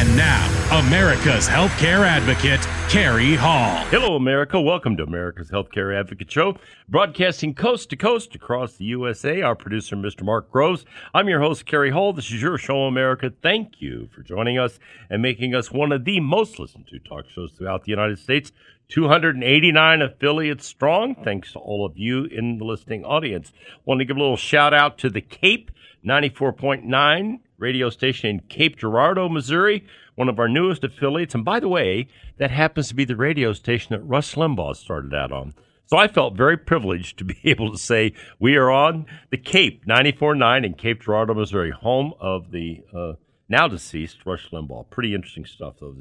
[0.00, 3.84] And now, America's Healthcare Advocate, Kerry Hall.
[3.88, 4.58] Hello, America.
[4.58, 6.56] Welcome to America's Healthcare Advocate Show,
[6.88, 9.42] broadcasting coast to coast across the USA.
[9.42, 10.22] Our producer, Mr.
[10.22, 10.86] Mark Groves.
[11.12, 12.14] I'm your host, Carrie Hall.
[12.14, 13.30] This is your show, America.
[13.42, 14.78] Thank you for joining us
[15.10, 18.52] and making us one of the most listened to talk shows throughout the United States.
[18.88, 21.14] 289 affiliates strong.
[21.14, 23.52] Thanks to all of you in the listening audience.
[23.84, 25.70] Want to give a little shout out to the Cape
[26.02, 31.34] 94.9 radio station in Cape Girardeau, Missouri, one of our newest affiliates.
[31.34, 32.08] And by the way,
[32.38, 35.54] that happens to be the radio station that Rush Limbaugh started out on.
[35.86, 39.84] So I felt very privileged to be able to say we are on the Cape
[39.86, 43.12] 94.9 in Cape Girardeau, Missouri, home of the uh,
[43.48, 44.88] now deceased Rush Limbaugh.
[44.90, 45.96] Pretty interesting stuff, though.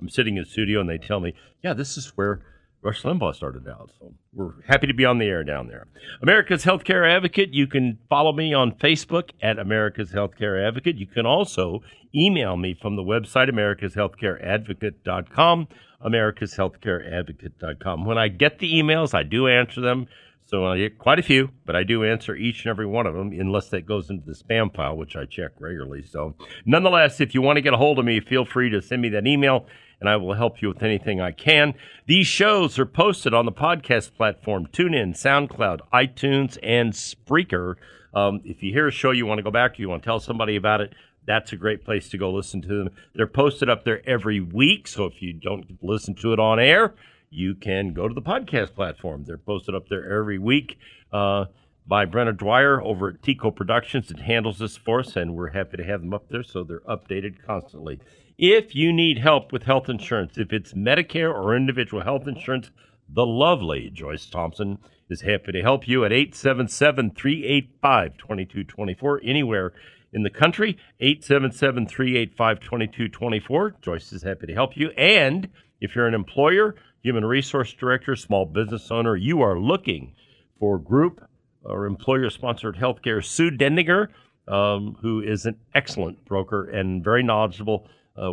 [0.00, 2.40] I'm sitting in the studio and they tell me, yeah, this is where
[2.80, 3.90] Rush Limbaugh started out.
[3.98, 5.88] So we're happy to be on the air down there.
[6.22, 7.52] America's Healthcare Advocate.
[7.52, 10.96] You can follow me on Facebook at America's Healthcare Advocate.
[10.96, 11.82] You can also
[12.14, 15.68] email me from the website, america's healthcare americashealthcareadvocate.com,
[16.04, 18.04] americashealthcareadvocate.com.
[18.04, 20.06] When I get the emails, I do answer them.
[20.46, 23.14] So I get quite a few, but I do answer each and every one of
[23.14, 26.02] them unless that goes into the spam file, which I check regularly.
[26.02, 29.02] So nonetheless, if you want to get a hold of me, feel free to send
[29.02, 29.66] me that email
[30.00, 31.74] and I will help you with anything I can.
[32.06, 37.74] These shows are posted on the podcast platform TuneIn, SoundCloud, iTunes, and Spreaker.
[38.14, 40.20] Um, if you hear a show you want to go back, you want to tell
[40.20, 40.94] somebody about it,
[41.26, 42.90] that's a great place to go listen to them.
[43.14, 46.94] They're posted up there every week, so if you don't listen to it on air,
[47.28, 49.24] you can go to the podcast platform.
[49.24, 50.78] They're posted up there every week.
[51.12, 51.46] Uh,
[51.86, 55.78] by Brenna Dwyer over at Tico Productions that handles this for us, and we're happy
[55.78, 57.98] to have them up there so they're updated constantly.
[58.38, 62.70] If you need help with health insurance, if it's Medicare or individual health insurance,
[63.08, 64.78] the lovely Joyce Thompson
[65.10, 69.72] is happy to help you at 877 385 2224 anywhere
[70.12, 70.78] in the country.
[71.00, 73.74] 877 385 2224.
[73.82, 74.90] Joyce is happy to help you.
[74.90, 75.48] And
[75.80, 80.14] if you're an employer, human resource director, small business owner, you are looking
[80.60, 81.28] for group
[81.64, 84.10] or employer sponsored healthcare, Sue Dendinger,
[84.46, 88.32] um, who is an excellent broker and very knowledgeable, uh,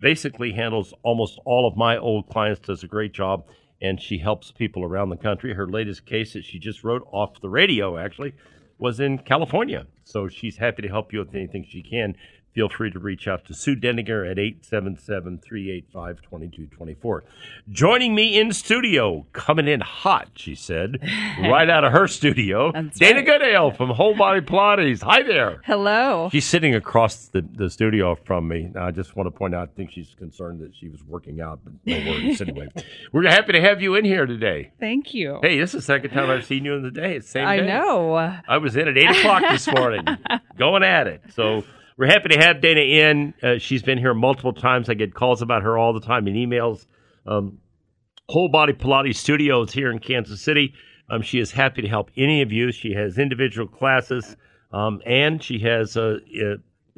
[0.00, 3.44] basically handles almost all of my old clients, does a great job,
[3.80, 5.54] and she helps people around the country.
[5.54, 8.34] Her latest case that she just wrote off the radio, actually,
[8.78, 9.86] was in California.
[10.04, 12.16] So she's happy to help you with anything she can.
[12.58, 17.22] Feel free to reach out to Sue Dendinger at 877 385 2224.
[17.70, 20.98] Joining me in studio, coming in hot, she said,
[21.40, 23.26] right out of her studio, That's Dana right.
[23.26, 25.02] Goodale from Whole Body Pilates.
[25.02, 25.60] Hi there.
[25.66, 26.30] Hello.
[26.32, 28.72] She's sitting across the, the studio from me.
[28.74, 31.60] I just want to point out, I think she's concerned that she was working out,
[31.62, 32.66] but no worries anyway.
[33.12, 34.72] We're happy to have you in here today.
[34.80, 35.38] Thank you.
[35.42, 37.14] Hey, this is the second time I've seen you in the day.
[37.14, 37.68] It's same I day.
[37.68, 38.16] know.
[38.48, 40.04] I was in at 8 o'clock this morning,
[40.58, 41.22] going at it.
[41.36, 41.62] So
[41.98, 43.34] we're happy to have Dana in.
[43.42, 44.88] Uh, she's been here multiple times.
[44.88, 46.86] I get calls about her all the time and emails.
[47.26, 47.58] Um,
[48.28, 50.74] Whole Body Pilates Studios here in Kansas City.
[51.10, 52.70] Um, she is happy to help any of you.
[52.70, 54.36] She has individual classes
[54.72, 56.18] um, and she has uh,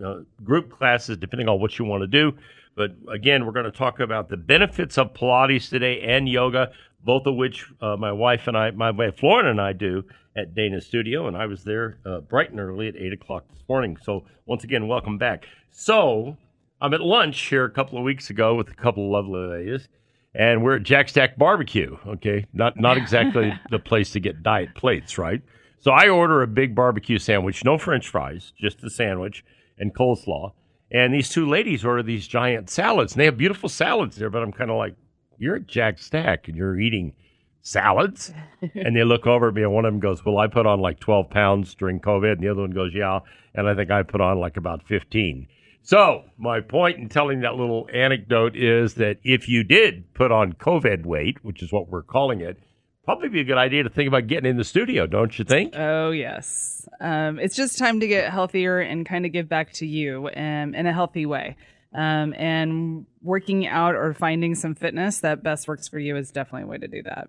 [0.05, 2.37] uh, group classes depending on what you want to do.
[2.77, 6.72] But again, we're going to talk about the benefits of Pilates today and yoga,
[7.03, 10.05] both of which uh, my wife and I, my wife Lauren and I do
[10.36, 11.26] at Dana's studio.
[11.26, 13.97] And I was there uh, bright and early at 8 o'clock this morning.
[14.03, 15.47] So once again, welcome back.
[15.71, 16.36] So
[16.80, 19.88] I'm at lunch here a couple of weeks ago with a couple of lovely ladies
[20.34, 21.97] and we're at Jack Stack Barbecue.
[22.06, 25.42] Okay, not not exactly the place to get diet plates, right?
[25.78, 29.44] So I order a big barbecue sandwich, no French fries, just the sandwich
[29.78, 30.53] and coleslaw.
[30.92, 34.28] And these two ladies order these giant salads, and they have beautiful salads there.
[34.28, 34.94] But I'm kind of like,
[35.38, 37.15] you're at Jack Stack, and you're eating
[37.62, 38.33] salads.
[38.74, 40.80] and they look over at me, and one of them goes, "Well, I put on
[40.80, 43.21] like 12 pounds during COVID," and the other one goes, "Yeah,"
[43.54, 45.47] and I think I put on like about 15.
[45.83, 50.53] So, my point in telling that little anecdote is that if you did put on
[50.53, 52.59] COVID weight, which is what we're calling it,
[53.04, 55.74] probably be a good idea to think about getting in the studio, don't you think?
[55.77, 56.86] Oh, yes.
[57.01, 60.74] Um, it's just time to get healthier and kind of give back to you um,
[60.74, 61.57] in a healthy way.
[61.92, 66.62] Um, and working out or finding some fitness that best works for you is definitely
[66.62, 67.28] a way to do that.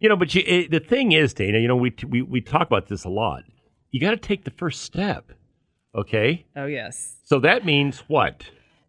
[0.00, 2.66] You know, but you, it, the thing is, Dana, you know, we, we, we talk
[2.66, 3.44] about this a lot.
[3.90, 5.32] You got to take the first step.
[5.94, 6.46] Okay.
[6.54, 7.16] Oh, yes.
[7.24, 8.44] So that means what?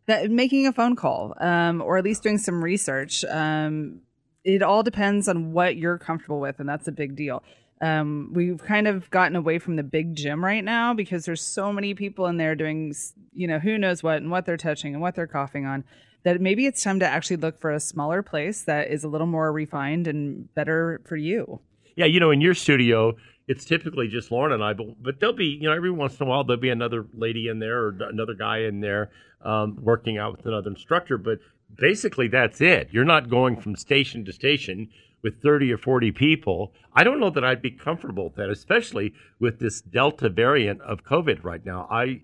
[0.05, 3.23] That making a phone call, um, or at least doing some research.
[3.25, 4.01] Um,
[4.43, 7.43] it all depends on what you're comfortable with, and that's a big deal.
[7.81, 11.71] Um, we've kind of gotten away from the big gym right now because there's so
[11.71, 12.93] many people in there doing,
[13.33, 15.85] you know, who knows what and what they're touching and what they're coughing on.
[16.23, 19.27] That maybe it's time to actually look for a smaller place that is a little
[19.27, 21.61] more refined and better for you.
[21.95, 23.15] Yeah, you know, in your studio,
[23.47, 26.27] it's typically just Lauren and I, but, but there'll be, you know, every once in
[26.27, 29.09] a while there'll be another lady in there or another guy in there
[29.41, 31.17] um, working out with another instructor.
[31.17, 31.39] But
[31.75, 32.89] basically, that's it.
[32.91, 34.89] You're not going from station to station
[35.21, 36.73] with 30 or 40 people.
[36.93, 41.03] I don't know that I'd be comfortable with that, especially with this Delta variant of
[41.03, 41.87] COVID right now.
[41.89, 42.21] I,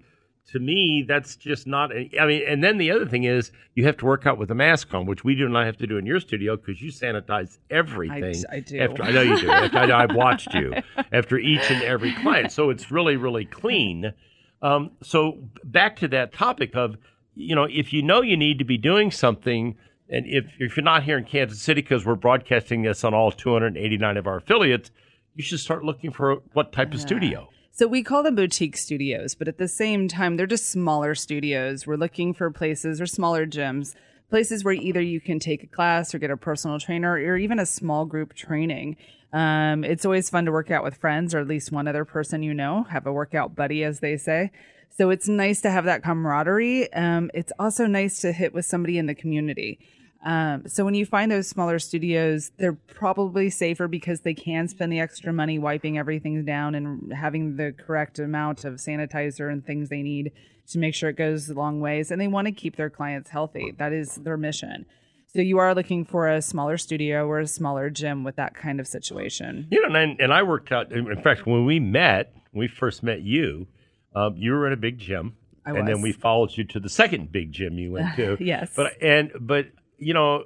[0.52, 1.92] to me, that's just not.
[1.92, 4.56] I mean, and then the other thing is you have to work out with a
[4.56, 7.58] mask on, which we do not have to do in your studio because you sanitize
[7.70, 8.44] everything.
[8.52, 8.80] I, I do.
[8.80, 9.50] After I know you do.
[9.50, 10.74] after, I, I've watched you
[11.12, 14.14] after each and every client, so it's really, really clean.
[14.62, 16.98] Um, so back to that topic of,
[17.34, 19.76] you know, if you know you need to be doing something
[20.10, 23.32] and if, if you're not here in Kansas City, because we're broadcasting this on all
[23.32, 24.92] 289 of our affiliates,
[25.34, 27.50] you should start looking for what type of studio.
[27.78, 31.86] So we call them boutique studios, but at the same time, they're just smaller studios.
[31.86, 33.96] We're looking for places or smaller gyms,
[34.30, 37.60] places where either you can take a class or get a personal trainer or even
[37.60, 38.96] a small group training.
[39.34, 42.44] Um, it's always fun to work out with friends or at least one other person
[42.44, 44.52] you know, have a workout buddy, as they say.
[44.98, 46.94] So it's nice to have that camaraderie.
[46.94, 49.80] Um, it's also nice to hit with somebody in the community.
[50.26, 54.92] Um, so when you find those smaller studios, they're probably safer because they can spend
[54.92, 59.90] the extra money wiping everything down and having the correct amount of sanitizer and things
[59.90, 60.32] they need
[60.68, 62.10] to make sure it goes a long ways.
[62.10, 63.74] And they want to keep their clients healthy.
[63.78, 64.88] That is their mission.
[65.28, 68.80] So you are looking for a smaller studio or a smaller gym with that kind
[68.80, 69.68] of situation.
[69.70, 70.92] You know, and, and I worked out.
[70.92, 73.68] In fact, when we met, when we first met you,
[74.16, 75.36] um, you were in a big gym,
[75.66, 78.38] I and then we followed you to the second big gym you went to.
[78.44, 78.72] Yes.
[78.76, 80.44] but and but you know,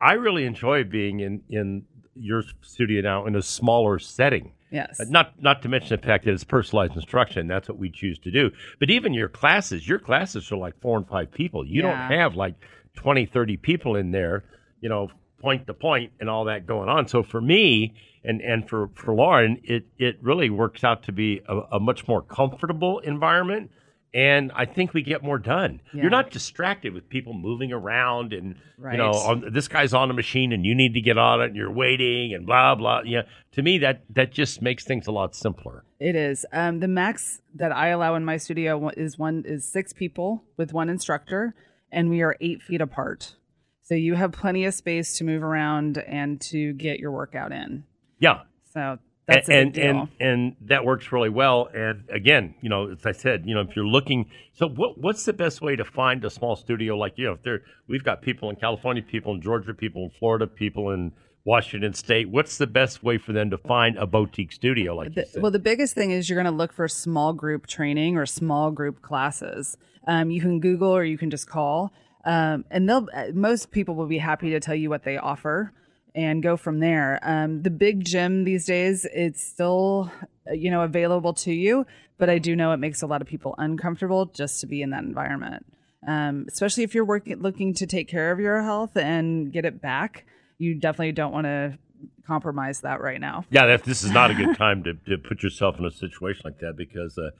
[0.00, 1.84] I really enjoy being in in
[2.14, 4.52] your studio now in a smaller setting.
[4.70, 5.00] Yes.
[5.00, 7.46] Uh, Not not to mention the fact that it's personalized instruction.
[7.46, 8.50] That's what we choose to do.
[8.78, 11.64] But even your classes, your classes are like four and five people.
[11.66, 12.08] You Yeah.
[12.08, 12.54] don't have like
[12.96, 14.44] 20, 30 people in there,
[14.80, 15.10] you know,
[15.40, 17.06] point to point and all that going on.
[17.08, 17.94] So for me
[18.24, 22.06] and, and for, for Lauren, it, it really works out to be a, a much
[22.06, 23.70] more comfortable environment.
[24.14, 25.80] And I think we get more done.
[25.94, 26.02] Yeah.
[26.02, 30.12] You're not distracted with people moving around and you know on, this guy's on a
[30.14, 33.00] machine and you need to get on it and you're waiting and blah blah.
[33.04, 33.22] Yeah,
[33.52, 35.84] to me that that just makes things a lot simpler.
[35.98, 36.44] It is.
[36.52, 40.74] Um, the max that I allow in my studio is one is six people with
[40.74, 41.54] one instructor,
[41.90, 43.36] and we are eight feet apart.
[43.80, 47.84] So you have plenty of space to move around and to get your workout in.
[48.18, 48.42] Yeah,
[48.72, 51.68] So that's and and and that works really well.
[51.74, 55.24] And again, you know, as I said, you know, if you're looking, so what what's
[55.24, 57.26] the best way to find a small studio like you?
[57.26, 60.90] Know, if there, we've got people in California, people in Georgia, people in Florida, people
[60.90, 61.12] in
[61.44, 62.30] Washington State.
[62.30, 65.58] What's the best way for them to find a boutique studio like The- well, the
[65.58, 69.76] biggest thing is you're going to look for small group training or small group classes.
[70.06, 71.92] Um, you can Google or you can just call,
[72.24, 73.08] um, and they'll.
[73.14, 75.72] uh, Most people will be happy to tell you what they offer
[76.14, 77.18] and go from there.
[77.22, 80.10] Um, the big gym these days, it's still
[80.48, 81.86] uh, you know available to you,
[82.18, 84.90] but I do know it makes a lot of people uncomfortable just to be in
[84.90, 85.66] that environment.
[86.06, 89.80] Um, especially if you're working, looking to take care of your health and get it
[89.80, 90.24] back,
[90.58, 91.78] you definitely don't want to
[92.26, 93.44] compromise that right now.
[93.50, 96.42] Yeah, that, this is not a good time to, to put yourself in a situation
[96.44, 97.30] like that because uh,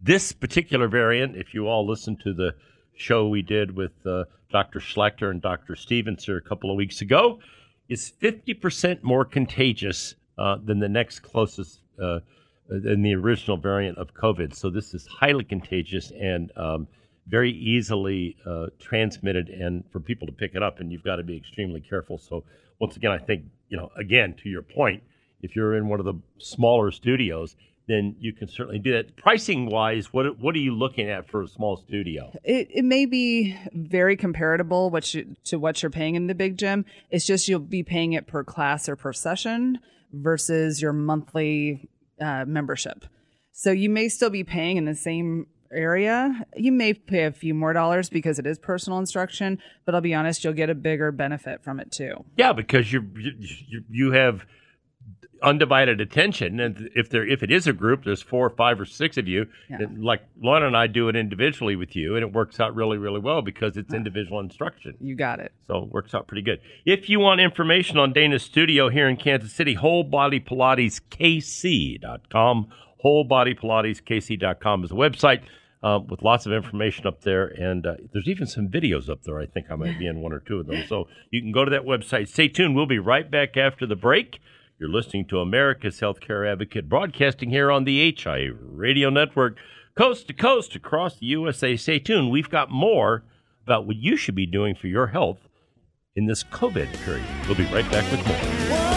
[0.00, 2.54] this particular variant, if you all listened to the
[2.94, 4.78] show we did with uh, Dr.
[4.78, 5.74] Schlechter and Dr.
[5.74, 7.40] Stevens here a couple of weeks ago,
[7.88, 12.20] is 50% more contagious uh, than the next closest, uh,
[12.68, 14.54] than the original variant of COVID.
[14.54, 16.88] So this is highly contagious and um,
[17.26, 21.22] very easily uh, transmitted, and for people to pick it up, and you've got to
[21.22, 22.18] be extremely careful.
[22.18, 22.44] So
[22.78, 25.02] once again, I think you know, again to your point,
[25.40, 27.56] if you're in one of the smaller studios,
[27.88, 29.16] then you can certainly do that.
[29.16, 32.32] Pricing wise, what what are you looking at for a small studio?
[32.44, 36.56] it, it may be very comparable what you, to what you're paying in the big
[36.56, 36.84] gym.
[37.10, 39.78] It's just you'll be paying it per class or per session
[40.12, 41.88] versus your monthly
[42.20, 43.04] uh, membership.
[43.52, 46.44] So you may still be paying in the same area.
[46.56, 50.14] You may pay a few more dollars because it is personal instruction, but I'll be
[50.14, 52.24] honest, you'll get a bigger benefit from it too.
[52.36, 54.44] Yeah, because you you you have
[55.42, 56.60] undivided attention.
[56.60, 59.46] And if there, if it is a group, there's four, five, or six of you.
[59.68, 59.78] Yeah.
[59.96, 63.20] Like Lauren and I do it individually with you, and it works out really, really
[63.20, 64.94] well because it's individual instruction.
[65.00, 65.52] You got it.
[65.66, 66.60] So it works out pretty good.
[66.84, 72.68] If you want information on Dana's studio here in Kansas City, Whole Body Pilates KC.com.
[72.98, 73.62] Whole Body wholebodypilateskc.com.
[73.62, 75.42] Wholebodypilateskc.com is the website
[75.82, 77.46] uh, with lots of information up there.
[77.46, 79.38] And uh, there's even some videos up there.
[79.40, 80.84] I think I might be in one or two of them.
[80.88, 82.28] So you can go to that website.
[82.28, 82.74] Stay tuned.
[82.74, 84.40] We'll be right back after the break.
[84.82, 89.56] You're listening to America's Healthcare Advocate broadcasting here on the HI Radio Network,
[89.94, 91.76] coast to coast across the USA.
[91.76, 92.32] Stay tuned.
[92.32, 93.22] We've got more
[93.62, 95.38] about what you should be doing for your health
[96.16, 97.24] in this COVID period.
[97.46, 98.91] We'll be right back with more.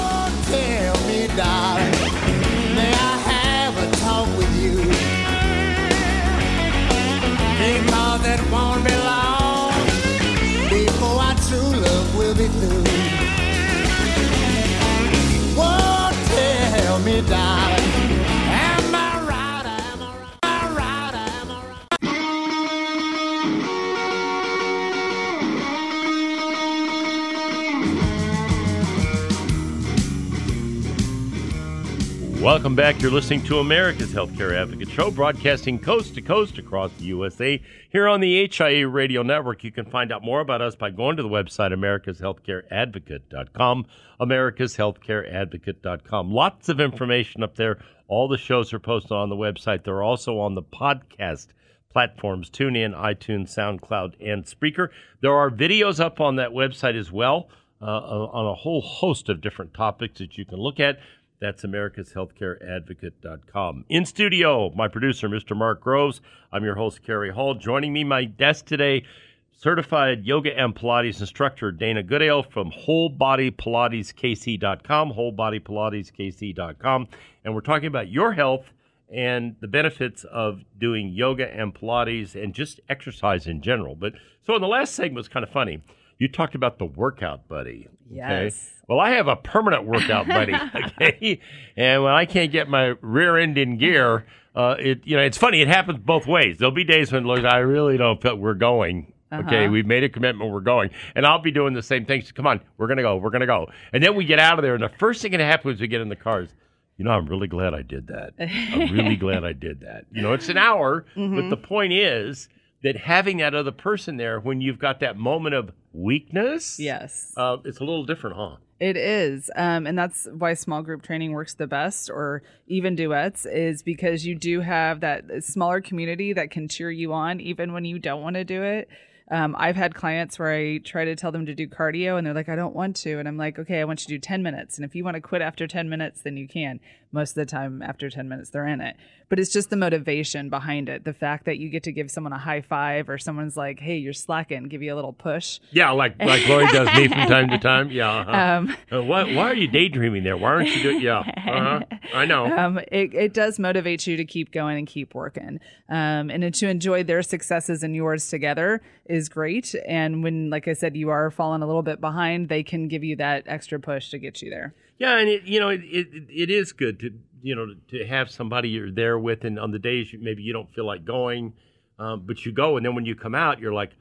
[32.56, 33.02] Welcome back.
[33.02, 37.62] You're listening to America's Healthcare Advocate Show, broadcasting coast to coast across the USA.
[37.90, 41.18] Here on the HIA Radio Network, you can find out more about us by going
[41.18, 43.86] to the website americashealthcareadvocate.com.
[44.22, 46.32] Americashealthcareadvocate.com.
[46.32, 47.78] Lots of information up there.
[48.08, 49.84] All the shows are posted on the website.
[49.84, 51.48] They're also on the podcast
[51.92, 54.92] platforms TuneIn, iTunes, SoundCloud, and Spreaker.
[55.20, 57.50] There are videos up on that website as well
[57.82, 61.00] uh, on a whole host of different topics that you can look at.
[61.39, 63.86] That's americashealthcareadvocate.com.
[63.89, 65.54] In studio, my producer, Mr.
[65.56, 66.22] Mark Groves.
[66.51, 67.56] I'm your host, Kerry Hall.
[67.56, 69.04] Joining me, my guest today,
[69.51, 77.08] certified yoga and Pilates instructor Dana Goodale from WholeBodyPilatesKC.com, WholeBodyPilatesKC.com.
[77.44, 78.72] And we're talking about your health
[79.13, 83.96] and the benefits of doing yoga and Pilates and just exercise in general.
[83.96, 84.13] But
[84.46, 85.82] so in the last segment was kind of funny.
[86.19, 87.88] You talked about the workout buddy.
[88.12, 88.15] okay?
[88.45, 88.72] Yes.
[88.88, 91.39] Well, I have a permanent workout buddy, okay?
[91.75, 95.38] And when I can't get my rear end in gear, uh, it you know it's
[95.38, 95.62] funny.
[95.62, 96.57] It happens both ways.
[96.60, 99.12] There'll be days when look, I really don't feel we're going.
[99.34, 99.72] Okay, Uh-huh.
[99.72, 100.51] we've made a commitment.
[100.51, 102.31] We're going, and I'll be doing the same things.
[102.31, 103.17] Come on, we're gonna go.
[103.17, 103.67] We're gonna go.
[103.91, 105.88] And then we get out of there, and the first thing that happens is we
[105.88, 106.50] get in the cars.
[106.98, 108.34] You know, I'm really glad I did that.
[108.39, 110.05] I'm really glad I did that.
[110.13, 112.48] You know, it's an hour, but the point is
[112.84, 117.34] that having that other person there when you've got that moment of weakness, Yes.
[117.38, 118.58] uh, it's a little different, huh?
[118.80, 119.50] It is.
[119.56, 124.25] Um, and that's why small group training works the best, or even duets, is because
[124.25, 128.22] you do have that smaller community that can cheer you on even when you don't
[128.22, 128.90] want to do it.
[129.32, 132.34] Um, I've had clients where I try to tell them to do cardio and they're
[132.36, 133.18] like, I don't want to.
[133.18, 134.78] And I'm like, okay, I want you to do 10 minutes.
[134.78, 136.80] And if you want to quit after 10 minutes, then you can.
[137.15, 138.98] Most of the time, after 10 minutes, they're in it.
[139.29, 141.03] But it's just the motivation behind it.
[141.05, 143.95] The fact that you get to give someone a high five or someone's like, hey,
[143.98, 145.60] you're slacking, give you a little push.
[145.72, 147.89] Yeah, like like Lori does me from time to time.
[147.89, 148.12] Yeah.
[148.12, 148.31] Uh-huh.
[148.57, 150.38] Um, Uh, why, why are you daydreaming there?
[150.38, 151.01] Why aren't you doing?
[151.01, 151.19] Yeah.
[151.19, 151.79] Uh-huh.
[152.13, 152.45] I know.
[152.45, 155.60] um, it, it does motivate you to keep going and keep working.
[155.89, 159.74] Um, and to enjoy their successes and yours together is great.
[159.88, 163.03] And when, like I said, you are falling a little bit behind, they can give
[163.03, 164.74] you that extra push to get you there.
[164.98, 167.12] Yeah, and it, you know it, it it is good to
[167.42, 170.54] you know to have somebody you're there with, and on the days you, maybe you
[170.54, 171.54] don't feel like going,
[172.00, 173.92] um, but you go, and then when you come out, you're like,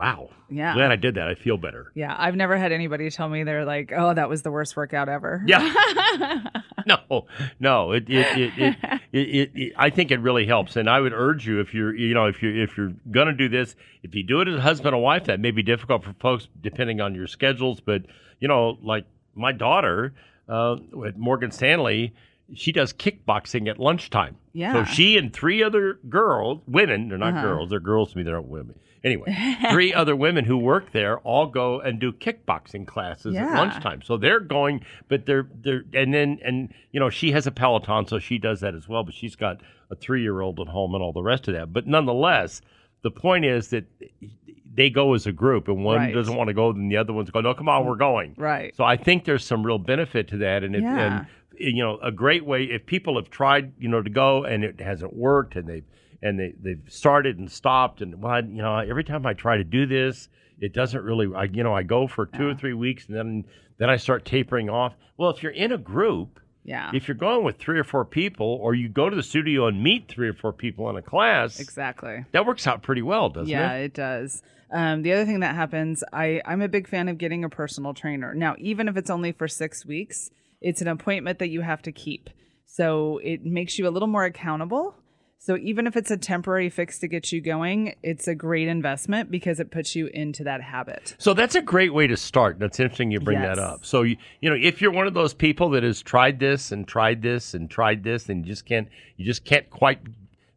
[0.00, 0.74] wow, Yeah.
[0.74, 1.28] glad I did that.
[1.28, 1.92] I feel better.
[1.94, 5.08] Yeah, I've never had anybody tell me they're like, "Oh, that was the worst workout
[5.08, 6.42] ever." Yeah.
[6.86, 7.26] no,
[7.60, 7.92] no.
[7.92, 8.76] It it it, it,
[9.12, 11.94] it, it, it I think it really helps, and I would urge you if you're
[11.94, 14.60] you know if you if you're gonna do this, if you do it as a
[14.60, 17.80] husband and wife, that may be difficult for folks depending on your schedules.
[17.80, 18.02] But
[18.40, 19.04] you know, like
[19.38, 20.12] my daughter
[20.48, 20.76] uh,
[21.06, 22.14] at Morgan Stanley.
[22.54, 24.36] She does kickboxing at lunchtime.
[24.54, 24.72] Yeah.
[24.72, 27.42] So she and three other girls, women, they're not Uh-huh.
[27.42, 28.78] girls, they're girls to me, they're not women.
[29.04, 29.36] Anyway,
[29.70, 34.02] three other women who work there all go and do kickboxing classes at lunchtime.
[34.02, 38.06] So they're going, but they're they're and then and you know she has a Peloton,
[38.08, 39.04] so she does that as well.
[39.04, 41.72] But she's got a three year old at home and all the rest of that.
[41.72, 42.60] But nonetheless,
[43.02, 43.84] the point is that
[44.78, 46.14] they go as a group, and one Right.
[46.14, 48.34] doesn't want to go, then the other ones go, no, come on, we're going.
[48.38, 48.74] Right.
[48.76, 51.18] So I think there's some real benefit to that, and it, Yeah.
[51.18, 51.26] and
[51.58, 54.80] you know a great way if people have tried you know to go and it
[54.80, 55.82] hasn't worked and they
[56.22, 59.64] and they they've started and stopped and well you know every time I try to
[59.64, 60.28] do this
[60.60, 63.44] it doesn't really I you know I go for two or three weeks and then
[63.78, 64.94] then I start tapering off.
[65.16, 66.38] Well, if you're in a group.
[66.64, 66.90] Yeah.
[66.92, 69.82] If you're going with three or four people, or you go to the studio and
[69.82, 72.26] meet three or four people in a class, exactly.
[72.32, 73.78] that works out pretty well, doesn't yeah, it?
[73.78, 74.42] Yeah, it does.
[74.70, 77.94] Um, the other thing that happens, I, I'm a big fan of getting a personal
[77.94, 78.34] trainer.
[78.34, 81.92] Now, even if it's only for six weeks, It's an appointment that you have to
[81.92, 82.30] keep.
[82.66, 84.94] So it makes you a little more accountable.
[85.40, 89.30] So even if it's a temporary fix to get you going, it's a great investment
[89.30, 91.14] because it puts you into that habit.
[91.18, 92.58] So that's a great way to start.
[92.58, 93.86] That's interesting you bring that up.
[93.86, 96.88] So you, you know, if you're one of those people that has tried this and
[96.88, 100.00] tried this and tried this and you just can't you just can't quite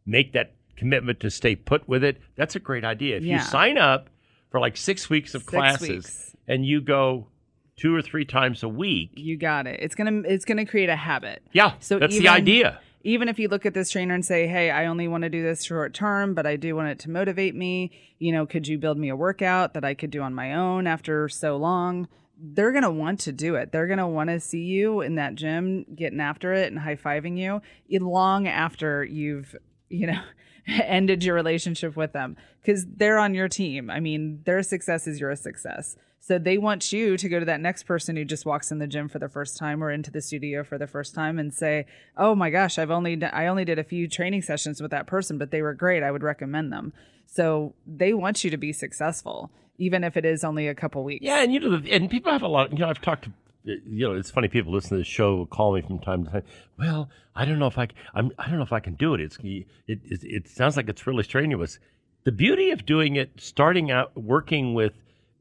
[0.04, 3.16] make that commitment to stay put with it, that's a great idea.
[3.16, 3.34] If Yeah.
[3.38, 4.08] you sign up
[4.50, 6.36] for like 6 weeks of Six classes weeks.
[6.48, 7.28] and you go
[7.76, 9.80] two or three times a week, You got it.
[9.80, 11.42] It's gonna it's gonna create a habit.
[11.52, 12.80] yeah, So that's even, the idea.
[13.04, 15.42] Even if you look at this trainer and say, "Hey, I only want to do
[15.42, 18.78] this short term, but I do want it to motivate me," you know, could you
[18.78, 22.06] build me a workout that I could do on my own after so long?
[22.44, 23.72] They're gonna want to do it.
[23.72, 27.36] They're gonna want to see you in that gym, getting after it and high fiving
[27.38, 27.60] you,
[28.00, 29.56] long after you've,
[29.92, 30.20] you know,
[30.66, 33.90] ended your relationship with them because they're on your team.
[33.90, 35.96] I mean, their success is your success.
[36.24, 38.86] So they want you to go to that next person who just walks in the
[38.86, 41.86] gym for the first time or into the studio for the first time and say,
[42.16, 45.36] "Oh my gosh, I've only I only did a few training sessions with that person,
[45.36, 46.04] but they were great.
[46.04, 46.92] I would recommend them."
[47.26, 51.24] So they want you to be successful, even if it is only a couple weeks.
[51.24, 52.72] Yeah, and you know, and people have a lot.
[52.72, 53.32] You know, I've talked to.
[53.64, 54.48] You know, it's funny.
[54.48, 56.42] People listen to this show will call me from time to time.
[56.78, 57.88] Well, I don't know if I.
[58.14, 58.32] I'm.
[58.38, 59.20] I don't know if I can do it.
[59.20, 59.38] It's.
[59.42, 59.66] It.
[59.86, 61.78] It, it sounds like it's really strenuous.
[62.24, 64.94] The beauty of doing it, starting out working with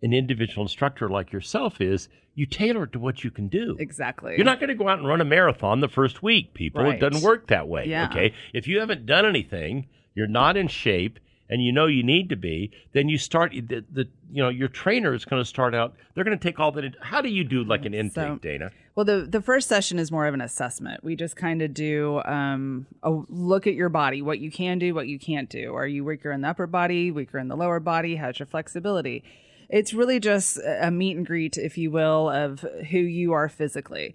[0.04, 3.76] an individual instructor like yourself, is you tailor it to what you can do.
[3.80, 4.36] Exactly.
[4.36, 6.84] You're not going to go out and run a marathon the first week, people.
[6.84, 6.96] Right.
[6.96, 7.86] It doesn't work that way.
[7.88, 8.08] Yeah.
[8.10, 8.34] Okay.
[8.54, 11.20] If you haven't done anything, you're not in shape,
[11.52, 14.70] and you know you need to be, then you start the, the you know your
[14.70, 15.94] trainer is going to start out.
[16.16, 16.84] They're going to take all that.
[16.84, 18.72] In, how do you do like an intake, So- Dana?
[18.96, 21.04] Well, the the first session is more of an assessment.
[21.04, 24.94] We just kind of do um, a look at your body, what you can do,
[24.94, 25.74] what you can't do.
[25.76, 28.16] Are you weaker in the upper body, weaker in the lower body?
[28.16, 29.24] How's your flexibility?
[29.70, 34.14] It's really just a meet and greet, if you will, of who you are physically.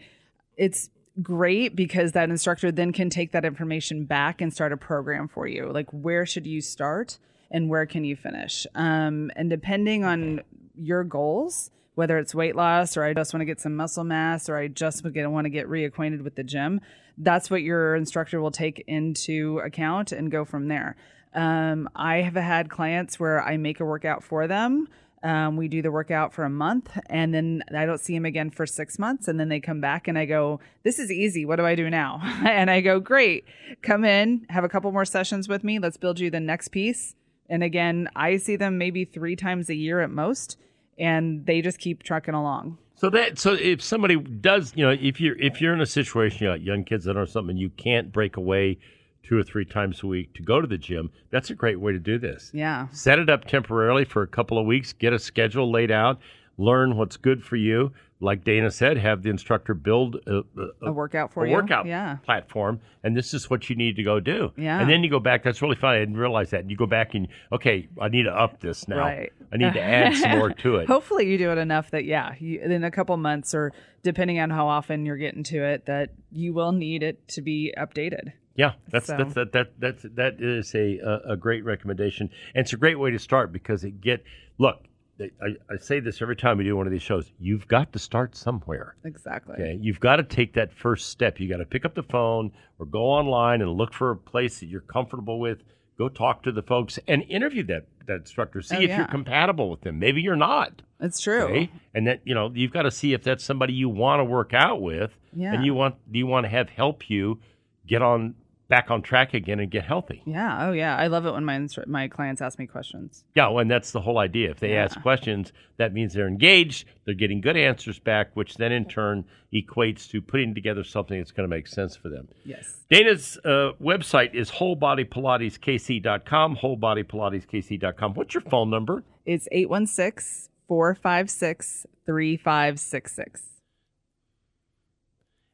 [0.59, 0.91] It's
[1.23, 5.47] great because that instructor then can take that information back and start a program for
[5.47, 5.71] you.
[5.71, 7.19] Like, where should you start
[7.51, 8.67] and where can you finish?
[8.75, 10.41] Um, and depending on
[10.75, 14.49] your goals, whether it's weight loss or I just want to get some muscle mass
[14.49, 16.81] or I just want to get reacquainted with the gym,
[17.19, 20.97] that's what your instructor will take into account and go from there.
[21.33, 24.89] Um, I have had clients where I make a workout for them.
[25.23, 28.51] Um, we do the workout for a month and then I don't see them again
[28.51, 29.29] for six months.
[29.29, 31.45] And then they come back and I go, This is easy.
[31.45, 32.21] What do I do now?
[32.45, 33.45] and I go, Great.
[33.83, 35.79] Come in, have a couple more sessions with me.
[35.79, 37.15] Let's build you the next piece.
[37.49, 40.59] And again, I see them maybe three times a year at most,
[40.99, 42.79] and they just keep trucking along.
[42.97, 46.45] So that so if somebody does, you know, if you're if you're in a situation,
[46.45, 48.79] you got young kids that are something you can't break away
[49.27, 51.93] two or three times a week to go to the gym, that's a great way
[51.93, 52.51] to do this.
[52.55, 52.87] Yeah.
[52.93, 56.21] set it up temporarily for a couple of weeks, get a schedule laid out,
[56.59, 57.93] learn what's good for you.
[58.19, 60.41] Like Dana said, have the instructor build a,
[60.83, 61.55] A workout for a you.
[61.55, 62.17] workout Yeah.
[62.25, 64.53] platform, and this is what you need to go do.
[64.57, 64.81] Yeah.
[64.81, 65.43] And then you go back.
[65.43, 65.99] That's really funny.
[65.99, 66.61] I didn't realize that.
[66.61, 69.01] And you go back and okay, I need to up this now.
[69.01, 69.33] Right.
[69.53, 70.87] I need to add some more to it.
[70.89, 73.71] Hopefully, you do it enough that, yeah, you, in a couple months or
[74.03, 77.75] depending on how often you're getting to it, that you will need it to be
[77.77, 78.33] updated.
[78.57, 82.73] Yeah, that's So- that's that that that's that is a, a great recommendation, and it's
[82.73, 84.25] a great way to start because it get
[84.59, 84.83] look.
[85.19, 87.33] I, I say this every time we do one of these shows.
[87.39, 88.97] You've got to start somewhere.
[89.03, 89.55] Exactly.
[89.55, 91.41] Okay, you've got to take that first step.
[91.41, 94.61] You got to pick up the phone or go online and look for a place
[94.61, 95.63] that you're comfortable with.
[95.97, 98.61] Go talk to the folks and interview that that instructor.
[98.61, 98.99] See Oh, if yeah.
[98.99, 99.99] you're compatible with them.
[99.99, 100.83] Maybe you're not.
[101.01, 101.45] It's true.
[101.45, 104.25] Okay, and that you know you've got to see if that's somebody you want to
[104.25, 105.55] work out with, Yeah.
[105.55, 107.41] and you want you want to have help you
[107.87, 108.35] get on
[108.69, 110.23] back on track again and get healthy.
[110.27, 110.67] Yeah.
[110.69, 110.97] Oh, yeah.
[110.97, 113.23] I love it when my instru- my clients ask me questions.
[113.37, 114.51] Yeah, well, and that's the whole idea.
[114.51, 114.85] If they Yeah.
[114.85, 119.25] ask questions, that means they're engaged, they're getting good answers back, which then in turn
[119.55, 122.27] equates to putting together something that's going to make sense for them.
[122.45, 122.81] Yes.
[122.91, 128.15] Dana's uh, website is wholebodypilateskc.com, wholebodypilateskc.com.
[128.15, 129.05] What's your phone number?
[129.25, 133.43] It's 816 456 3566.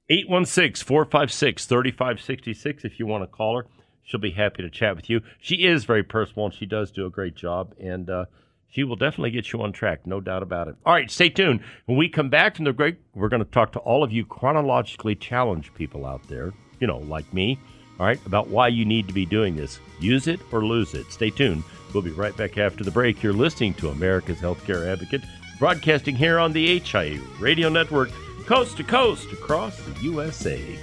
[0.08, 3.66] 816 456 3566 if you want to call her.
[4.04, 5.20] She'll be happy to chat with you.
[5.40, 7.74] She is very personal and she does do a great job.
[7.80, 8.24] And uh,
[8.68, 10.76] she will definitely get you on track, no doubt about it.
[10.84, 11.60] All right, stay tuned.
[11.86, 14.24] When we come back from the break, we're going to talk to all of you
[14.24, 17.58] chronologically challenged people out there, you know, like me,
[18.00, 19.78] all right, about why you need to be doing this.
[20.00, 21.12] Use it or lose it.
[21.12, 21.62] Stay tuned.
[21.92, 23.22] We'll be right back after the break.
[23.22, 25.22] You're listening to America's Healthcare Advocate,
[25.58, 28.10] broadcasting here on the HIA Radio Network,
[28.42, 30.78] coast to coast across the USA.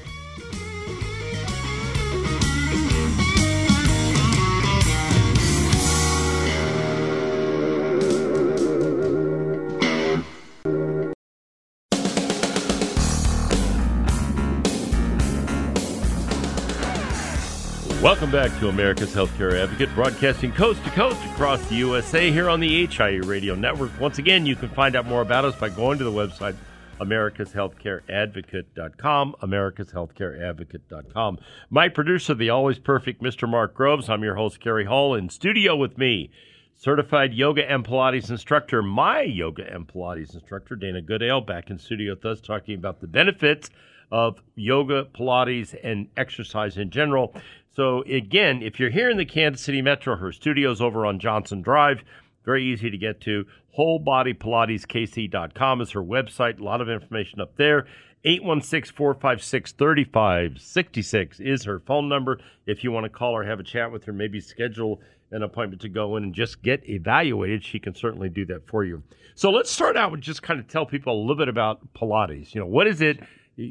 [18.01, 22.61] Welcome back to America's Healthcare Advocate, broadcasting coast to coast across the USA here on
[22.61, 23.91] the HIE Radio Network.
[23.99, 26.55] Once again, you can find out more about us by going to the website
[26.99, 31.39] americashealthcareadvocate.com, americashealthcareadvocate.com.
[31.69, 33.49] My producer, the always perfect Mr.
[33.49, 34.09] Mark Groves.
[34.09, 35.15] I'm your host, Kerry Hall.
[35.15, 36.31] In studio with me,
[36.75, 42.13] certified yoga and Pilates instructor, my yoga and Pilates instructor, Dana Goodale, back in studio
[42.13, 43.69] with us talking about the benefits
[44.12, 47.33] of yoga, Pilates, and exercise in general.
[47.75, 51.62] So, again, if you're here in the Kansas City Metro, her studio's over on Johnson
[51.62, 52.01] Drive.
[52.45, 53.45] Very easy to get to.
[53.79, 56.59] WholeBodyPilatesKC.com is her website.
[56.59, 57.87] A lot of information up there.
[58.25, 62.41] 816 456 3566 is her phone number.
[62.65, 64.99] If you want to call her, have a chat with her, maybe schedule
[65.31, 68.83] an appointment to go in and just get evaluated, she can certainly do that for
[68.83, 69.01] you.
[69.35, 72.53] So let's start out with just kind of tell people a little bit about Pilates.
[72.53, 73.21] You know, what is it?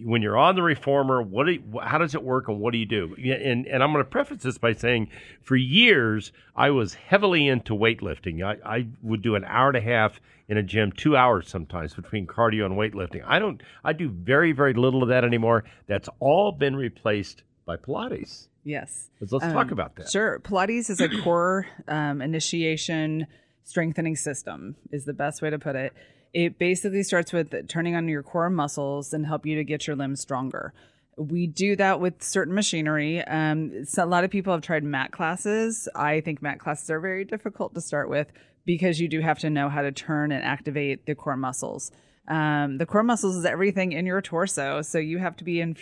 [0.05, 2.79] When you're on the reformer, what do you, how does it work and what do
[2.79, 3.15] you do?
[3.17, 5.09] And, and I'm going to preface this by saying
[5.43, 8.45] for years, I was heavily into weightlifting.
[8.45, 11.95] I, I would do an hour and a half in a gym, two hours sometimes
[11.95, 13.23] between cardio and weightlifting.
[13.27, 15.65] I don't, I do very, very little of that anymore.
[15.87, 18.49] That's all been replaced by Pilates.
[18.65, 19.09] Yes.
[19.21, 20.11] Let's, let's talk about that.
[20.11, 20.39] Sure.
[20.41, 23.27] Pilates is a core um, initiation
[23.65, 25.93] strengthening system, is the best way to put it.
[26.35, 29.97] It basically starts with turning on your core muscles and help you to get your
[29.97, 30.73] limbs stronger.
[31.17, 33.25] We do that with certain machinery.
[33.25, 35.89] Um, so a lot of people have tried mat classes.
[35.95, 38.29] I think mat classes are very difficult to start with
[38.65, 41.91] because you do have to know how to turn and activate the core muscles.
[42.29, 45.77] Um, the core muscles is everything in your torso, so you have to be in,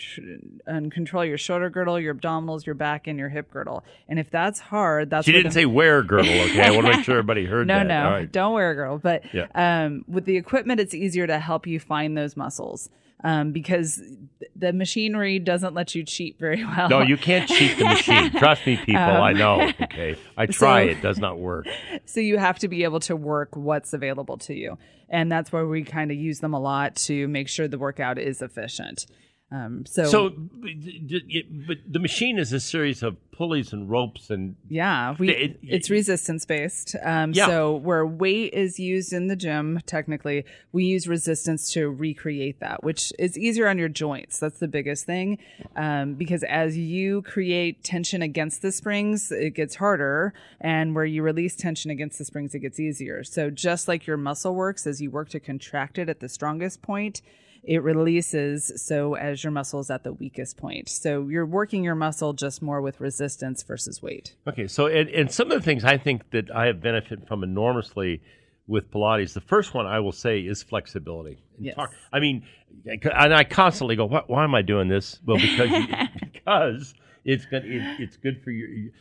[0.68, 3.82] in control your shoulder girdle, your abdominals, your back, and your hip girdle.
[4.08, 6.62] And if that's hard, that's She didn't say wear girdle, okay?
[6.62, 7.86] I want to make sure everybody heard no, that.
[7.86, 8.30] no, right.
[8.30, 8.98] don't wear a girdle.
[8.98, 9.46] But Yeah.
[9.56, 12.90] um, with the equipment, it's easier to help you find those muscles
[13.24, 16.88] um, because th- the machinery doesn't let you cheat very well.
[16.88, 18.30] No, you can't cheat the machine.
[18.38, 19.00] Trust me, people.
[19.02, 19.70] I know.
[19.82, 20.82] Okay, I try.
[20.82, 21.66] Um, so- it does not work.
[22.04, 25.66] so you have to be able to work what's available to you, and that's where
[25.66, 29.06] we kind of use them a lot to make sure the workout is efficient.
[29.52, 35.14] Um, so, So, but the machine is a series of pulleys and ropes and Yeah,
[35.20, 36.96] we It- it's resistance based.
[37.00, 37.46] Um, Yeah.
[37.46, 42.82] So where weight is used in the gym, technically, we use resistance to recreate that,
[42.82, 44.40] which is easier on your joints.
[44.40, 45.38] That's the biggest thing,
[45.76, 51.22] um, because as you create tension against the springs, it gets harder, and where you
[51.22, 53.22] release tension against the springs, it gets easier.
[53.22, 56.82] So just like your muscle works, as you work to contract it at the strongest
[56.82, 57.22] point.
[57.66, 60.88] It releases so as your muscle is at the weakest point.
[60.88, 64.36] So you're working your muscle just more with resistance versus weight.
[64.46, 67.42] Okay, so and, and some of the things I think that I have benefited from
[67.42, 68.22] enormously
[68.68, 69.32] with Pilates.
[69.32, 71.38] The first one I will say is flexibility.
[71.56, 71.74] And Yes.
[71.74, 72.44] talk- I mean,
[72.86, 75.18] and I constantly go, why, why am I doing this?
[75.26, 75.86] Well, because you,
[76.32, 77.64] because it's good.
[77.64, 78.92] It, it's good for you.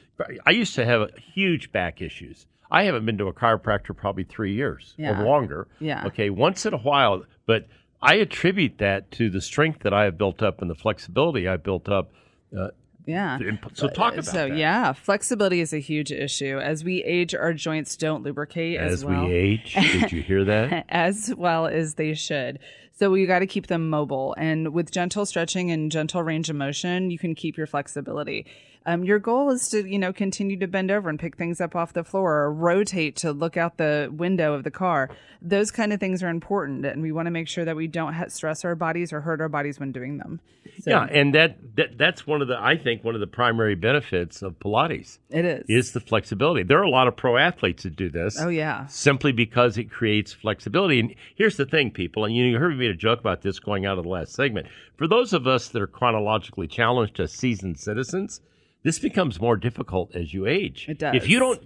[0.46, 2.48] I used to have huge back issues.
[2.72, 5.22] I haven't been to a chiropractor probably three years Yeah.
[5.22, 5.68] or longer.
[5.80, 6.06] Yeah.
[6.08, 7.68] Okay, once in a while, but
[8.06, 11.58] I attribute that to the strength that I have built up and the flexibility I
[11.58, 12.12] built up.
[12.58, 12.70] Uh,
[13.08, 13.38] Yeah.
[13.74, 14.58] so talk about so that.
[14.58, 16.60] yeah, flexibility is a huge issue.
[16.60, 20.22] As we age, our joints don't lubricate as, well As well we age, did you
[20.22, 20.86] hear that?
[20.90, 22.60] as well as they should.
[22.98, 26.56] So we got to keep them mobile, and with gentle stretching and gentle range of
[26.56, 28.46] motion, you can keep your flexibility.
[28.86, 31.76] Um, your goal is to, you know, continue to bend over and pick things up
[31.76, 35.10] off the floor, or rotate to look out the window of the car.
[35.42, 38.14] Those kind of things are important, and we want to make sure that we don't
[38.14, 40.40] ha- stress our bodies or hurt our bodies when doing them.
[40.82, 43.76] So yeah, and that, that that's one of the I think one of the primary
[43.76, 45.66] benefits of Pilates it is.
[45.70, 46.64] is the flexibility.
[46.64, 48.38] There are a lot of pro athletes that do this.
[48.40, 48.88] Oh yeah.
[48.88, 51.00] Simply because it creates flexibility.
[51.00, 53.86] And here's the thing, people, and you heard me made a joke about this going
[53.86, 54.68] out of the last segment.
[54.98, 58.42] For those of us that are chronologically challenged as seasoned citizens,
[58.86, 60.86] this becomes more difficult as you age.
[60.88, 61.16] It does.
[61.16, 61.62] If you don't,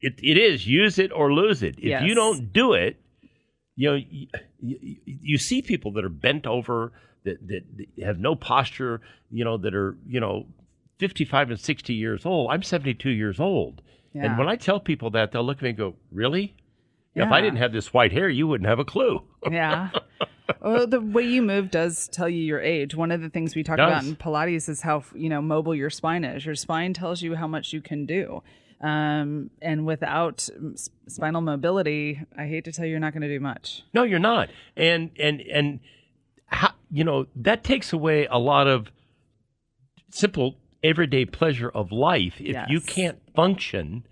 [0.00, 1.76] it, it is use it or lose it.
[1.78, 2.02] If Yes.
[2.02, 3.00] you don't do it,
[3.76, 4.26] you know, you,
[4.60, 6.92] you, you see people that are bent over,
[7.24, 7.62] that, that
[8.04, 10.46] have no posture, you know, that are, you know,
[10.98, 12.50] 55 and 60 years old.
[12.50, 13.82] I'm 72 years old.
[14.14, 16.54] And when I tell people that, they'll look at me and go, Really?
[17.24, 19.22] If I didn't have this white hair, you wouldn't have a clue.
[19.50, 19.90] Yeah.
[20.60, 22.94] well, the way you move does tell you your age.
[22.94, 25.90] One of the things we talk about in Pilates is how you know mobile your
[25.90, 26.44] spine is.
[26.44, 28.42] Your spine tells you how much you can do.
[28.80, 30.48] Um, and without
[31.06, 33.82] spinal mobility, I hate to tell you, you're not going to do much.
[33.94, 34.50] No, you're not.
[34.76, 35.80] And and and
[36.46, 38.90] how, you know that takes away a lot of
[40.10, 44.06] simple everyday pleasure of life if you can't function.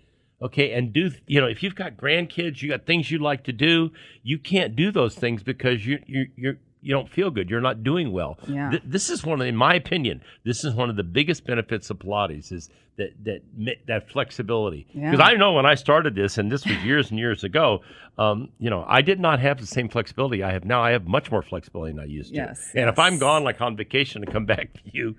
[0.45, 3.53] Okay, and do you know if you've got grandkids, you got things you like to
[3.53, 3.91] do,
[4.23, 7.49] you can't do those things because you you you're you don't feel good.
[7.49, 8.39] You're not doing well.
[8.47, 8.71] Yeah.
[8.71, 11.89] Th- this is one of, in my opinion, this is one of the biggest benefits
[11.89, 14.87] of Pilates is that that that flexibility.
[14.93, 15.11] Yeah.
[15.11, 17.81] Because I know when I started this, and this was years and years ago,
[18.19, 20.81] um, you know, I did not have the same flexibility I have now.
[20.83, 22.37] I have much more flexibility than I used to.
[22.37, 25.17] Yes, And if I'm gone, like on vacation, and come back, to you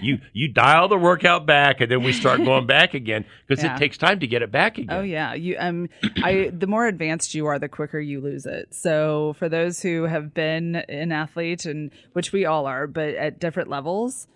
[0.00, 3.76] you you dial the workout back, and then we start going back again because Yeah.
[3.76, 4.96] it takes time to get it back again.
[4.96, 5.88] Oh yeah, you um,
[6.24, 8.74] I the more advanced you are, the quicker you lose it.
[8.74, 13.38] So for those who have been an athlete, and which we all are, but at
[13.38, 14.26] different levels,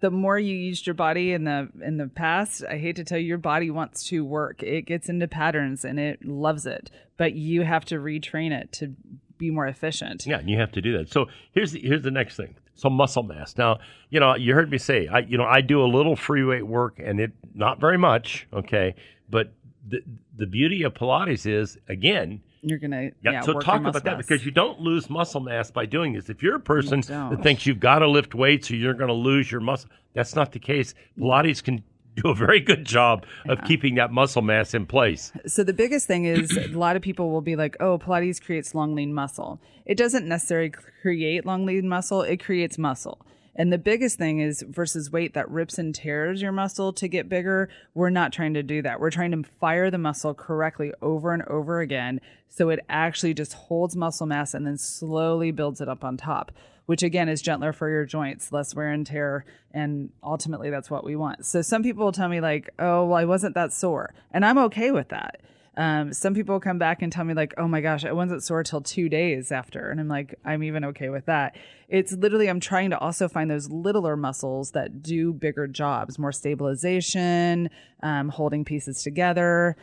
[0.00, 3.18] the more you used your body in the in the past, I hate to tell
[3.18, 4.62] you, your body wants to work.
[4.62, 8.94] It gets into patterns and it loves it, but you have to retrain it to
[9.38, 10.26] be more efficient.
[10.26, 11.10] Yeah, and you have to do that.
[11.10, 12.54] So here's the, here's the next thing.
[12.74, 13.56] So muscle mass.
[13.56, 13.78] Now,
[14.10, 16.66] you know, you heard me say, I you know, I do a little free weight
[16.66, 18.94] work, and it not very much, okay.
[19.28, 19.52] But
[19.88, 20.02] the
[20.36, 23.30] the beauty of Pilates is again, You're gonna yeah.
[23.30, 23.40] yeah.
[23.42, 24.26] so talk about that mass.
[24.26, 26.28] because you don't lose muscle mass by doing this.
[26.28, 27.30] If you're a person don't.
[27.30, 30.34] that thinks you've got to lift weights or you're going to lose your muscle, that's
[30.34, 30.92] not the case.
[31.16, 31.84] Pilates can
[32.16, 35.30] do a very good job of keeping that muscle mass in place.
[35.46, 38.74] So the biggest thing is a lot of people will be like, "Oh, Pilates creates
[38.74, 43.24] long lean muscle." It doesn't necessarily create long lean muscle; it creates muscle.
[43.56, 47.28] And the biggest thing is versus weight that rips and tears your muscle to get
[47.28, 47.70] bigger.
[47.94, 49.00] We're not trying to do that.
[49.00, 53.52] We're trying to fire the muscle correctly over and over again so it actually just
[53.52, 56.52] holds muscle mass and then slowly builds it up on top,
[56.86, 59.44] which again is gentler for your joints, less wear and tear.
[59.72, 61.44] And ultimately, that's what we want.
[61.44, 64.14] So some people will tell me, like, oh, well, I wasn't that sore.
[64.30, 65.40] And I'm okay with that.
[65.76, 68.62] Um, some people come back and tell me like, "Oh my gosh, I wasn't sore
[68.62, 71.56] till two days after," and I'm like, "I'm even okay with that."
[71.88, 76.32] It's literally I'm trying to also find those littler muscles that do bigger jobs, more
[76.32, 77.70] stabilization,
[78.02, 79.76] um, holding pieces together.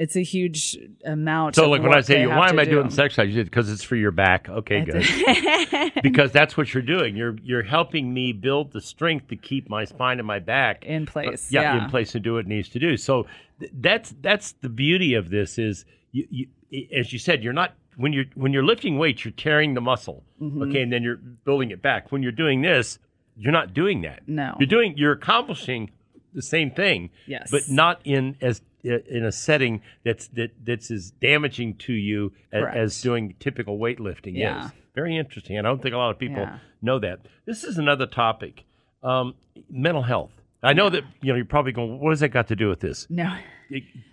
[0.00, 1.56] It's a huge amount.
[1.56, 2.70] So, like when I say, you, why am I do.
[2.70, 3.34] doing this exercise?
[3.34, 4.48] Because it's for your back.
[4.48, 5.92] Okay, good.
[6.02, 7.16] because that's what you're doing.
[7.16, 11.04] You're you're helping me build the strength to keep my spine and my back in
[11.04, 11.52] place?
[11.52, 12.96] yeah, yeah, in place to do what it needs to do.
[12.96, 13.26] So
[13.58, 17.74] th- that's that's the beauty of this is you, you as you said, you're not
[17.98, 20.24] when you're when you're lifting weights, you're tearing the muscle.
[20.40, 20.62] Mm-hmm.
[20.62, 22.10] Okay, and then you're building it back.
[22.10, 22.98] When you're doing this,
[23.36, 24.26] you're not doing that.
[24.26, 24.56] No.
[24.58, 25.90] You're doing you're accomplishing
[26.32, 27.10] the same thing.
[27.26, 27.50] Yes.
[27.50, 32.64] But not in as in a setting that's that that's as damaging to you as,
[32.74, 34.66] as doing typical weightlifting Yeah.
[34.66, 34.72] is.
[34.94, 35.56] Very interesting.
[35.56, 36.58] and I don't think a lot of people Yeah.
[36.82, 37.20] know that.
[37.46, 38.64] This is another topic.
[39.02, 39.34] Um,
[39.70, 40.32] mental health.
[40.62, 42.00] I know that you know you're probably going.
[42.00, 43.06] What has that got to do with this?
[43.08, 43.34] no.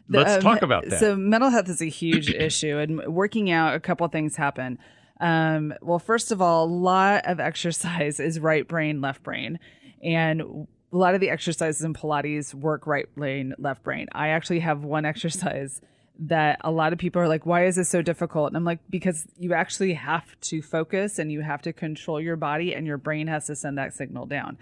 [0.07, 0.99] Let's Um, talk about that.
[0.99, 4.77] So mental health is a huge issue, and working out, a couple things happen.
[5.19, 9.59] Um, well, first of all, a lot of exercise is right brain, left brain,
[10.03, 14.07] and a lot of the exercises in Pilates work right brain, left brain.
[14.13, 15.81] I actually have one exercise
[16.19, 18.79] that a lot of people are like, "Why is this so difficult?" And I'm like,
[18.89, 22.97] "Because you actually have to focus and you have to control your body, and your
[22.97, 24.57] brain has to send that signal down."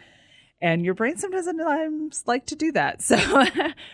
[0.62, 3.02] and your brain sometimes like to do that.
[3.06, 3.46] So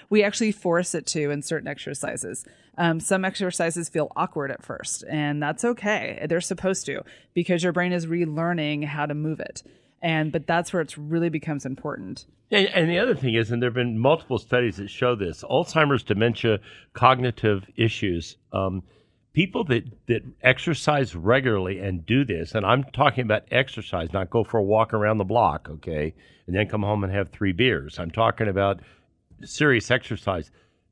[0.09, 2.45] we actually force it to in certain exercises.
[2.77, 6.25] Um, some exercises feel awkward at first, and that's okay.
[6.29, 9.63] They're supposed to because your brain is relearning how to move it.
[10.01, 12.25] And but that's where it really becomes important.
[12.49, 15.43] And, and the other thing is, and there have been multiple studies that show this:
[15.43, 16.59] Alzheimer's, dementia,
[16.93, 18.37] cognitive issues.
[18.51, 18.83] Um,
[19.33, 24.43] people that that exercise regularly and do this, and I'm talking about exercise, not go
[24.43, 26.13] for a walk around the block, okay,
[26.47, 27.99] and then come home and have three beers.
[27.99, 28.79] I'm talking about
[29.43, 30.51] serious exercise.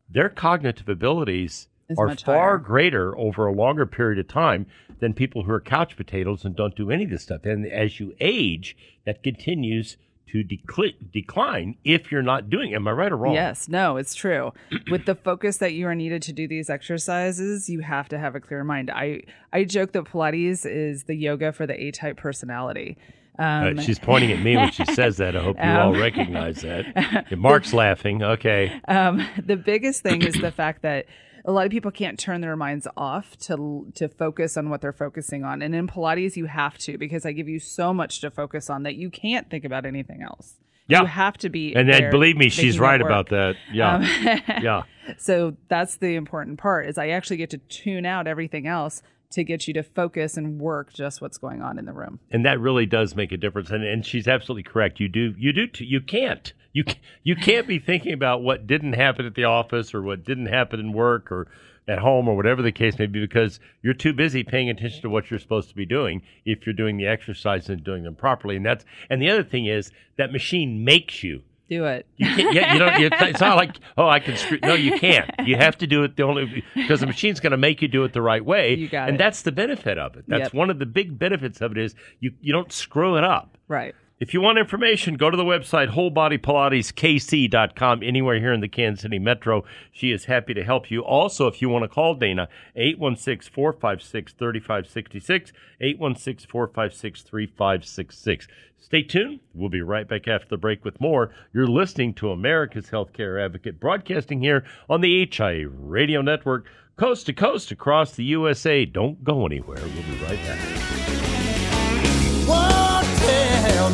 [0.09, 2.57] Their cognitive abilities are far higher.
[2.57, 4.65] greater over a longer period of time
[4.99, 7.45] than people who are couch potatoes and don't do any of this stuff.
[7.45, 8.75] And as you age,
[9.05, 9.97] that continues
[10.31, 12.75] to decli- decline if you're not doing it.
[12.75, 13.33] Am I right or wrong?
[13.33, 14.53] Yes, no, it's true.
[14.91, 18.35] With the focus that you are needed to do these exercises, you have to have
[18.35, 18.91] a clear mind.
[18.91, 19.21] I
[19.51, 22.97] I joke that Pilates is the yoga for the A-type personality.
[23.39, 25.35] Um, Uh, she's pointing at me when she says that.
[25.35, 27.25] I hope you all Um, recognize that.
[27.37, 28.21] Mark's laughing.
[28.21, 28.79] Okay.
[28.87, 31.05] um, the biggest thing is the fact that
[31.45, 34.93] a lot of people can't turn their minds off to to focus on what they're
[34.93, 35.61] focusing on.
[35.61, 38.83] And in Pilates, you have to because I give you so much to focus on
[38.83, 40.55] that you can't think about anything else.
[40.87, 41.01] Yeah.
[41.01, 41.75] You have to be.
[41.75, 43.55] And then believe me, she's right about that.
[43.71, 43.95] Yeah.
[43.95, 44.03] Um,
[44.63, 44.83] yeah.
[45.17, 49.43] So that's the important part is I actually get to tune out everything else to
[49.43, 52.19] get you to focus and work just what's going on in the room.
[52.29, 53.71] and that really does make a difference.
[53.71, 54.99] And, and she's absolutely correct.
[54.99, 58.93] You do, you do, t- you can't, you you can't be thinking about what didn't
[58.93, 61.47] happen at the office or what didn't happen in work or
[61.87, 65.09] at home or whatever the case may be because you're too busy paying attention to
[65.09, 68.55] what you're supposed to be doing if you're doing the exercises and doing them properly.
[68.55, 72.05] And that's and the other thing is that machine makes you Do it.
[72.17, 73.23] You can't, yeah, you don't.
[73.23, 74.37] It's not like oh, I can.
[74.37, 75.29] Screw, no, you can't.
[75.45, 78.03] You have to do it the only because the machine's going to make you do
[78.03, 78.75] it the right way.
[78.75, 79.17] You got and it.
[79.17, 80.25] that's the benefit of it.
[80.27, 80.53] That's Yep.
[80.53, 83.57] one of the big benefits of it is you you don't screw it up.
[83.67, 83.95] Right.
[84.19, 89.17] If you want information, go to the website wholebodypilateskc.com anywhere here in the Kansas City
[89.17, 89.63] Metro.
[89.93, 91.05] She is happy to help you.
[91.05, 98.47] Also, if you want to call Dana, 816-456-3566, 816-456-3566.
[98.77, 99.39] Stay tuned.
[99.53, 101.31] We'll be right back after the break with more.
[101.53, 106.65] You're listening to America's Healthcare Advocate broadcasting here on the HI Radio Network,
[106.97, 108.83] coast to coast across the USA.
[108.83, 109.79] Don't go anywhere.
[109.79, 110.59] We'll be right back.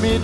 [0.02, 0.20] Me?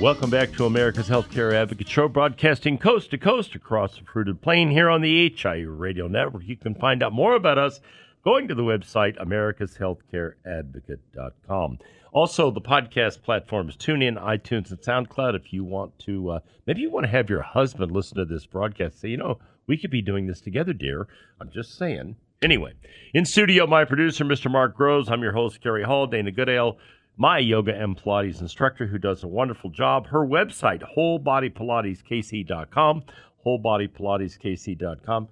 [0.00, 4.70] Welcome back to America's Healthcare Advocate Show, broadcasting coast to coast across the fruited plain
[4.70, 6.44] here on the HI Radio Network.
[6.46, 7.82] You can find out more about us
[8.24, 11.78] going to the website americashealthcareadvocate.com.
[12.12, 15.36] Also, the podcast platforms TuneIn, iTunes, and SoundCloud.
[15.36, 18.46] If you want to, uh, maybe you want to have your husband listen to this
[18.46, 19.00] broadcast.
[19.00, 21.08] Say, you know, we could be doing this together, dear.
[21.40, 22.16] I'm just saying.
[22.42, 22.72] Anyway,
[23.12, 24.50] in studio, my producer, Mr.
[24.50, 25.10] Mark Groves.
[25.10, 26.78] I'm your host, Kerry Hall, Dana Goodale
[27.20, 30.06] my yoga and Pilates instructor who does a wonderful job.
[30.06, 33.02] Her website, wholebodypilateskc.com,
[33.44, 35.28] wholebodypilateskc.com.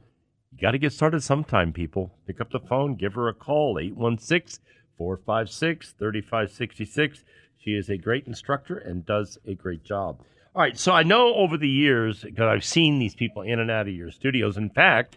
[0.52, 2.12] You got to get started sometime, people.
[2.26, 4.62] Pick up the phone, give her a call, 816
[4.98, 7.24] 456 3566.
[7.56, 10.20] She is a great instructor and does a great job.
[10.58, 13.70] All right, so I know over the years, because I've seen these people in and
[13.70, 14.56] out of your studios.
[14.56, 15.16] In fact,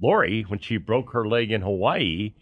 [0.00, 2.32] Lori, when she broke her leg in Hawaii,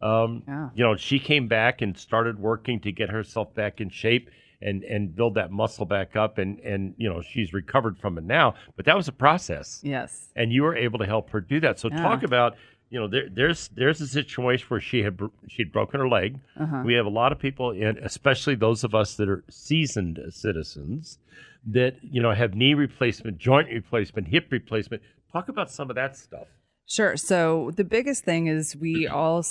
[0.00, 0.68] um, Yeah.
[0.76, 4.30] you know, she came back and started working to get herself back in shape
[4.62, 8.22] and and build that muscle back up, and and you know, she's recovered from it
[8.22, 8.54] now.
[8.76, 10.30] But that was a process, Yes.
[10.36, 11.80] and you were able to help her do that.
[11.80, 12.00] So Yeah.
[12.00, 12.54] talk about.
[12.90, 16.38] You know, there, there's there's a situation where she had she'd broken her leg.
[16.58, 16.82] Uh-huh.
[16.86, 21.18] We have a lot of people, in, especially those of us that are seasoned citizens,
[21.72, 25.02] that you know have knee replacement, joint replacement, hip replacement.
[25.32, 26.46] Talk about some of that stuff.
[26.86, 27.18] Sure.
[27.18, 29.44] So the biggest thing is we all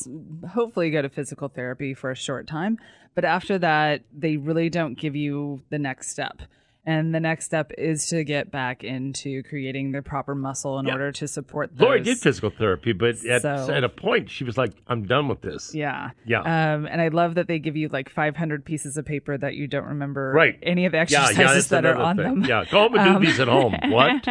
[0.50, 2.80] hopefully go to physical therapy for a short time,
[3.16, 6.42] but after that, they really don't give you the next step.
[6.88, 10.94] And the next step is to get back into creating the proper muscle in Yeah.
[10.94, 11.82] order to support those.
[11.86, 15.28] Lori did physical therapy, but at, So- at a point she was like, "I'm done
[15.28, 16.12] with this." Yeah.
[16.26, 16.40] Yeah.
[16.40, 19.68] Um, and I love that they give you like 500 pieces of paper that you
[19.68, 20.58] don't remember Right.
[20.64, 22.24] any of the exercises yeah, that's that are on thing.
[22.26, 22.44] them.
[22.46, 23.76] Yeah, go home and do Um, these at home.
[23.92, 24.26] What?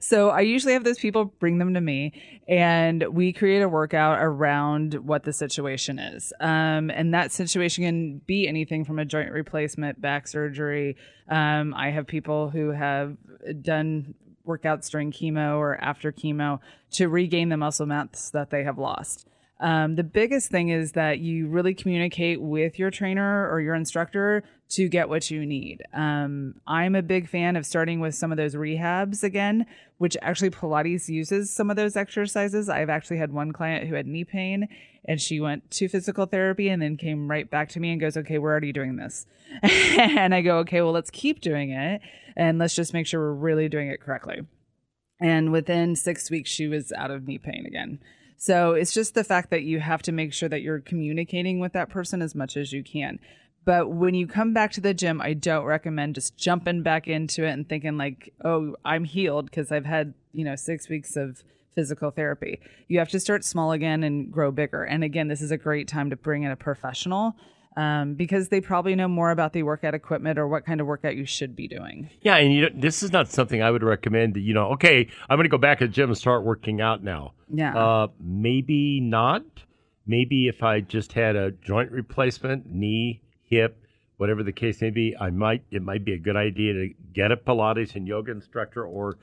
[0.00, 2.12] so I usually have those people bring them to me
[2.48, 6.32] and we create a workout around what the situation is.
[6.40, 10.96] Um, and that situation can be anything from a joint replacement, back surgery.
[11.28, 13.14] Um, I have people who have
[13.60, 14.14] done
[14.46, 16.60] workouts during chemo or after chemo
[16.92, 19.28] to regain the muscle mass that they have lost.
[19.60, 24.42] Um, the biggest thing is that you really communicate with your trainer or your instructor
[24.70, 25.82] to get what you need.
[25.92, 29.66] Um, I'm a big fan of starting with some of those rehabs again,
[29.98, 32.68] which actually Pilates uses some of those exercises.
[32.68, 34.68] I've actually had one client who had knee pain
[35.06, 38.16] and she went to physical therapy and then came right back to me and goes,
[38.16, 39.26] Okay, we're already doing this.
[39.62, 42.00] and I go, Okay, well, let's keep doing it
[42.36, 44.40] and let's just make sure we're really doing it correctly.
[45.20, 48.00] And within six weeks, she was out of knee pain again.
[48.44, 51.72] So it's just the fact that you have to make sure that you're communicating with
[51.72, 53.18] that person as much as you can.
[53.64, 57.46] But when you come back to the gym, I don't recommend just jumping back into
[57.46, 61.42] it and thinking like, "Oh, I'm healed" because I've had, you know, 6 weeks of
[61.74, 62.60] physical therapy.
[62.86, 64.84] You have to start small again and grow bigger.
[64.84, 67.36] And again, this is a great time to bring in a professional
[67.76, 71.16] um, because they probably know more about the workout equipment or what kind of workout
[71.16, 72.10] you should be doing.
[72.22, 74.34] Yeah, and you know, this is not something I would recommend.
[74.34, 76.80] That you know, okay, I'm going to go back to the gym and start working
[76.80, 77.34] out now.
[77.52, 77.76] Yeah.
[77.76, 79.44] Uh, maybe not.
[80.06, 83.82] Maybe if I just had a joint replacement, knee, hip,
[84.18, 85.64] whatever the case may be, I might.
[85.70, 89.18] It might be a good idea to get a Pilates and yoga instructor or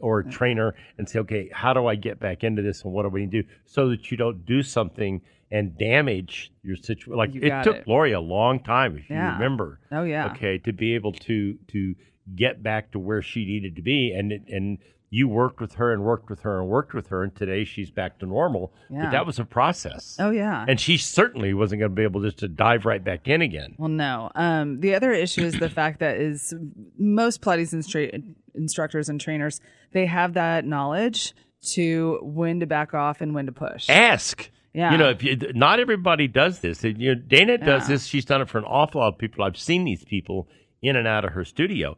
[0.00, 3.02] or a trainer and say, okay, how do I get back into this and what
[3.02, 7.14] do we do so that you don't do something and damage your situation.
[7.14, 7.88] Like You it took it.
[7.88, 9.78] Lori a long time, if you remember.
[9.92, 10.26] Oh, yeah.
[10.32, 11.94] Okay, to be able to to
[12.34, 14.78] get back to where she needed to be, and it- and
[15.16, 17.90] you worked with her and worked with her and worked with her, and today she's
[17.90, 18.72] back to normal.
[18.90, 19.04] Yeah.
[19.04, 20.16] But that was a process.
[20.20, 20.64] Oh yeah.
[20.68, 23.74] And she certainly wasn't going to be able just to dive right back in again.
[23.78, 24.30] Well, no.
[24.34, 26.54] Um, the other issue is the fact that is
[26.98, 28.22] most Pilates instra-
[28.54, 29.60] instructors and trainers
[29.92, 31.34] they have that knowledge
[31.74, 33.88] to when to back off and when to push.
[33.88, 34.50] Ask.
[34.74, 34.92] Yeah.
[34.92, 36.84] You know, if you, not everybody does this.
[36.84, 37.94] And, You know, Dana does Yeah.
[37.94, 38.04] this.
[38.06, 39.42] She's done it for an awful lot of people.
[39.42, 40.48] I've seen these people
[40.82, 41.96] in and out of her studio.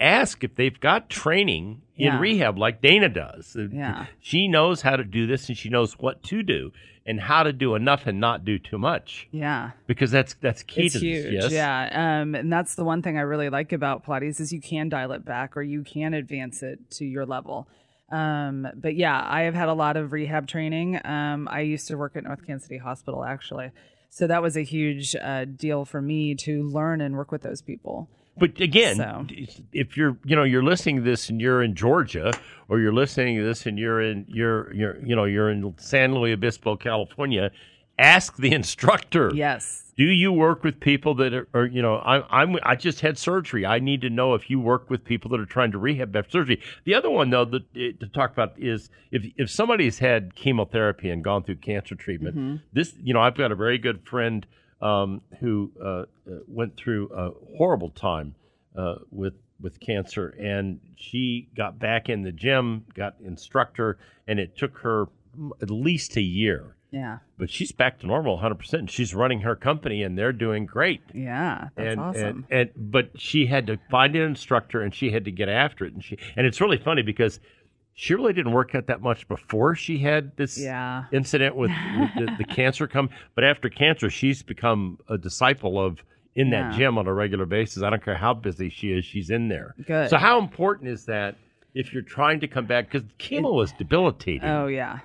[0.00, 2.20] Ask if they've got training in Yeah.
[2.20, 3.56] rehab like Dana does.
[3.58, 4.06] Uh, Yeah.
[4.20, 6.72] She knows how to do this and she knows what to do.
[7.06, 9.70] and how to do enough and not do too much Yeah.
[9.86, 11.24] because that's that's key it's to huge.
[11.24, 11.44] this.
[11.44, 11.52] Yes.
[11.52, 12.20] Yeah.
[12.20, 15.10] Um, and that's the one thing I really like about Pilates is you can dial
[15.12, 17.66] it back or you can advance it to your level.
[18.12, 21.00] Um, but yeah, I have had a lot of rehab training.
[21.04, 23.70] Um, I used to work at North Kansas City Hospital actually.
[24.10, 27.62] So that was a huge uh, deal for me to learn and work with those
[27.62, 28.08] people.
[28.40, 29.26] But again, So-
[29.72, 32.32] if you're you know you're listening to this and you're in Georgia,
[32.68, 36.14] or you're listening to this and you're in you're you're you know you're in San
[36.14, 37.52] Luis Obispo, California,
[37.98, 39.30] ask the instructor.
[39.34, 39.84] Yes.
[39.96, 43.18] Do you work with people that are, are you know, I, I'm, I just had
[43.18, 43.66] surgery.
[43.66, 46.30] I need to know if you work with people that are trying to rehab after
[46.30, 46.62] surgery.
[46.84, 51.10] The other one, though, that, eh, to talk about is if, if somebody's had chemotherapy
[51.10, 54.46] and gone through cancer treatment, this, you know, I've got a very good friend
[54.80, 56.04] um, who uh, uh,
[56.46, 58.34] went through a horrible time
[58.76, 64.56] uh, with with cancer, and she got back in the gym, got instructor, and it
[64.56, 65.06] took her
[65.60, 67.18] at least a year Yeah.
[67.38, 71.68] but she's back to normal 100% she's running her company and they're doing great Yeah.
[71.76, 72.46] That's and, awesome.
[72.50, 75.84] and and but she had to find an instructor and she had to get after
[75.84, 77.38] it and she and it's really funny because
[78.00, 81.04] she really didn't work out that much before she had this Yeah.
[81.12, 86.02] incident with, with the, the cancer come but after cancer she's become a disciple of
[86.34, 86.78] in that Yeah.
[86.78, 89.74] gym on a regular basis i don't care how busy she is she's in there
[89.86, 90.08] Good.
[90.08, 91.36] so how important is that
[91.74, 95.00] if you're trying to come back because chemo is debilitating Oh yeah.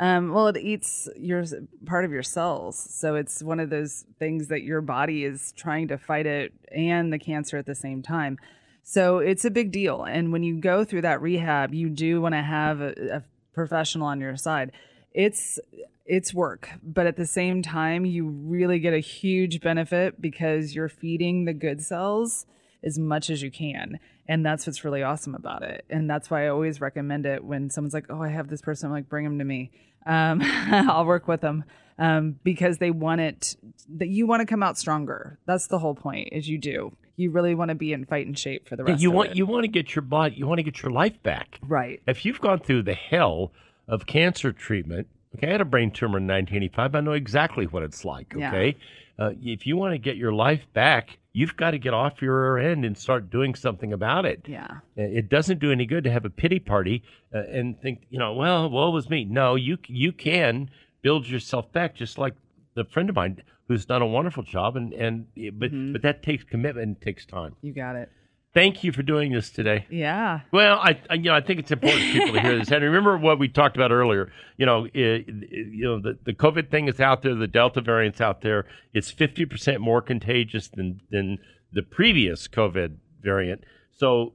[0.00, 1.44] Um, well, it eats your
[1.86, 5.86] part of your cells, so it's one of those things that your body is trying
[5.86, 8.36] to fight it and the cancer at the same time.
[8.84, 10.04] So it's a big deal.
[10.04, 13.22] And when you go through that rehab, you do want to have a, a
[13.54, 14.72] professional on your side.
[15.12, 15.58] It's
[16.06, 20.90] it's work, but at the same time, you really get a huge benefit because you're
[20.90, 22.44] feeding the good cells
[22.82, 23.98] as much as you can.
[24.28, 25.86] And that's what's really awesome about it.
[25.88, 28.88] And that's why I always recommend it when someone's like, oh, I have this person.
[28.88, 29.70] I'm like, bring them to me.
[30.04, 31.64] Um, I'll work with them
[31.98, 33.56] um, because they want it,
[33.96, 35.38] that you want to come out stronger.
[35.46, 36.96] That's the whole point is you do.
[37.16, 39.30] You really want to be in fighting shape for the Yeah, rest you of want
[39.30, 39.36] it.
[39.36, 42.02] you want to get your body you want to get your life back right.
[42.08, 43.52] if you've gone through the hell
[43.86, 46.94] of cancer treatment, okay, I had a brain tumor in 1985.
[46.96, 48.48] I know exactly what it's like, Yeah.
[48.48, 48.76] okay?
[49.16, 52.58] Uh, if you want to get your life back, you've got to get off your
[52.58, 54.42] end and start doing something about it.
[54.48, 54.66] Yeah.
[54.98, 58.18] Uh, It doesn't do any good to have a pity party uh, and think, you
[58.18, 59.24] know, well, woe was me.
[59.24, 60.68] No, you you can
[61.04, 62.34] build yourself back, just like
[62.74, 65.92] the friend of mine who's done a wonderful job, and and but mm-hmm.
[65.92, 67.54] but that takes commitment and takes time.
[67.62, 68.10] You got it.
[68.54, 69.84] Thank you for doing this today.
[69.90, 70.40] Yeah.
[70.52, 72.70] Well, I, I you know I think it's important for people to hear this.
[72.72, 74.32] And remember what we talked about earlier.
[74.56, 77.34] You know, it, you know the, the COVID thing is out there.
[77.34, 78.66] The Delta variant's out there.
[78.92, 81.38] It's fifty percent more contagious than than
[81.72, 83.64] the previous COVID variant.
[83.92, 84.34] So